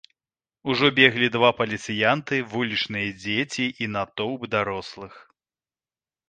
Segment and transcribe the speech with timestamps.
[0.73, 5.13] Ужо беглі два паліцыянты, вулічныя дзеці і натоўп дарослых.